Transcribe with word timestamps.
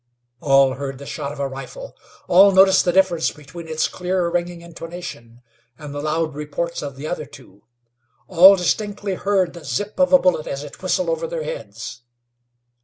All 0.39 0.73
heard 0.73 0.97
the 0.97 1.05
shot 1.05 1.31
of 1.31 1.39
a 1.39 1.47
rifle; 1.47 1.95
all 2.27 2.51
noticed 2.51 2.85
the 2.85 2.91
difference 2.91 3.29
between 3.29 3.67
its 3.67 3.87
clear, 3.87 4.27
ringing 4.31 4.61
intonation 4.61 5.43
and 5.77 5.93
the 5.93 6.01
loud 6.01 6.33
reports 6.33 6.81
of 6.81 6.95
the 6.95 7.05
other 7.05 7.27
two. 7.27 7.61
All 8.27 8.55
distinctly 8.55 9.13
heard 9.13 9.53
the 9.53 9.63
zip 9.63 9.99
of 9.99 10.11
a 10.11 10.17
bullet 10.17 10.47
as 10.47 10.63
it 10.63 10.81
whistled 10.81 11.09
over 11.09 11.27
their 11.27 11.43
heads. 11.43 12.01